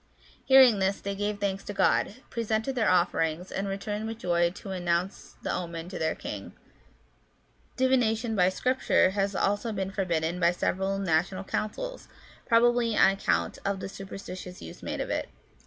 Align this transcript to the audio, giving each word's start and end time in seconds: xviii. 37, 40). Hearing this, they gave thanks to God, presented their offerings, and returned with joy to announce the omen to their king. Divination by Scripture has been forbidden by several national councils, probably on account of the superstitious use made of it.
xviii. 0.01 0.21
37, 0.47 0.47
40). 0.47 0.53
Hearing 0.55 0.79
this, 0.79 1.01
they 1.01 1.15
gave 1.15 1.39
thanks 1.39 1.63
to 1.63 1.73
God, 1.73 2.15
presented 2.31 2.73
their 2.73 2.89
offerings, 2.89 3.51
and 3.51 3.67
returned 3.67 4.07
with 4.07 4.17
joy 4.17 4.49
to 4.49 4.71
announce 4.71 5.35
the 5.43 5.53
omen 5.53 5.89
to 5.89 5.99
their 5.99 6.15
king. 6.15 6.53
Divination 7.77 8.35
by 8.35 8.49
Scripture 8.49 9.11
has 9.11 9.35
been 9.75 9.91
forbidden 9.91 10.39
by 10.39 10.49
several 10.53 10.97
national 10.97 11.43
councils, 11.43 12.07
probably 12.47 12.97
on 12.97 13.11
account 13.11 13.59
of 13.63 13.79
the 13.79 13.87
superstitious 13.87 14.59
use 14.59 14.81
made 14.81 15.01
of 15.01 15.11
it. 15.11 15.29